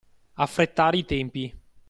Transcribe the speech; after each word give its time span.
Affrettare 0.41 0.97
i 0.97 1.05
tempi! 1.05 1.55